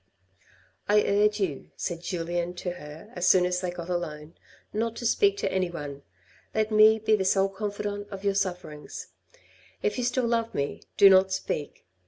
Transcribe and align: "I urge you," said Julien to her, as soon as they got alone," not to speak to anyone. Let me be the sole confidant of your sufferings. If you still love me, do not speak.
"I 0.95 1.03
urge 1.03 1.39
you," 1.39 1.69
said 1.77 2.01
Julien 2.01 2.55
to 2.55 2.71
her, 2.71 3.13
as 3.15 3.27
soon 3.27 3.45
as 3.45 3.61
they 3.61 3.69
got 3.69 3.87
alone," 3.87 4.33
not 4.73 4.95
to 4.95 5.05
speak 5.05 5.37
to 5.37 5.51
anyone. 5.51 6.01
Let 6.55 6.71
me 6.71 6.97
be 6.97 7.15
the 7.15 7.23
sole 7.23 7.49
confidant 7.49 8.07
of 8.09 8.23
your 8.23 8.33
sufferings. 8.33 9.09
If 9.83 9.99
you 9.99 10.03
still 10.03 10.25
love 10.27 10.55
me, 10.55 10.81
do 10.97 11.07
not 11.07 11.31
speak. 11.31 11.85